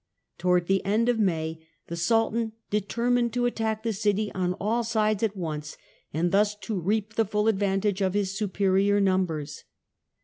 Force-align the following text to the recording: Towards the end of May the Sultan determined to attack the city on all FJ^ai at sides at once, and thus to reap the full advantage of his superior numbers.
Towards 0.39 0.65
the 0.67 0.83
end 0.83 1.09
of 1.09 1.19
May 1.19 1.59
the 1.85 1.95
Sultan 1.95 2.53
determined 2.71 3.33
to 3.33 3.45
attack 3.45 3.83
the 3.83 3.93
city 3.93 4.31
on 4.33 4.53
all 4.55 4.77
FJ^ai 4.81 4.85
at 4.85 4.87
sides 4.87 5.21
at 5.21 5.37
once, 5.37 5.77
and 6.11 6.31
thus 6.31 6.55
to 6.55 6.79
reap 6.79 7.13
the 7.13 7.23
full 7.23 7.47
advantage 7.47 8.01
of 8.01 8.15
his 8.15 8.35
superior 8.35 8.99
numbers. 8.99 9.63